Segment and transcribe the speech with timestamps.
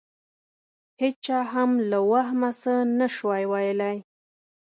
[1.01, 3.97] هېچا هم له وهمه څه نه شوای ویلای.